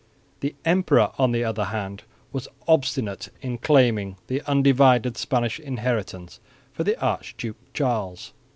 The 0.39 0.55
emperor 0.65 1.11
on 1.19 1.31
the 1.31 1.43
other 1.43 1.65
hand 1.65 2.05
was 2.33 2.47
obstinate 2.67 3.29
in 3.43 3.59
claiming 3.59 4.15
the 4.25 4.41
undivided 4.49 5.15
Spanish 5.15 5.59
inheritance 5.59 6.39
for 6.73 6.83
the 6.83 6.99
Archduke 6.99 7.57
Charles. 7.71 8.33